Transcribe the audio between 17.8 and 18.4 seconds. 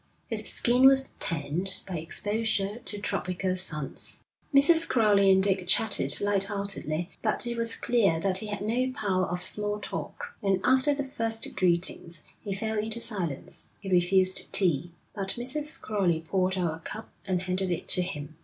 to him.